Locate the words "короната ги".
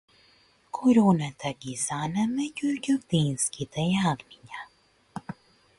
0.77-1.75